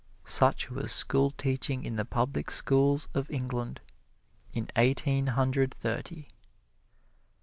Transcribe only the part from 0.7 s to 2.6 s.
was schoolteaching in the public